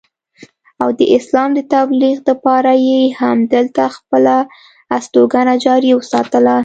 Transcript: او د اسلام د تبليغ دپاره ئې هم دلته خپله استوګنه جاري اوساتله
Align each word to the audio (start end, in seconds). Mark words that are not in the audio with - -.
او 0.81 0.89
د 0.99 1.01
اسلام 1.17 1.49
د 1.55 1.59
تبليغ 1.73 2.15
دپاره 2.29 2.73
ئې 2.85 3.01
هم 3.19 3.37
دلته 3.53 3.83
خپله 3.95 4.35
استوګنه 4.97 5.55
جاري 5.65 5.89
اوساتله 5.93 6.57